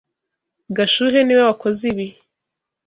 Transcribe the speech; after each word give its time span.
Gashuhe 0.75 1.19
niwe 1.23 1.41
wakoze 1.49 1.81
ibi. 1.91 2.07